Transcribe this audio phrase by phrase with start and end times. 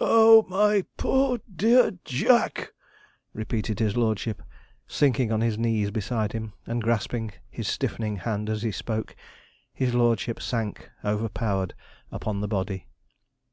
[0.00, 2.72] 'Oh, my poor dear Jack!'
[3.32, 4.42] repeated his lordship,
[4.88, 9.14] sinking on his knees beside him, and grasping his stiffening hand as he spoke.
[9.72, 11.74] His lordship sank overpowered
[12.10, 12.88] upon the body.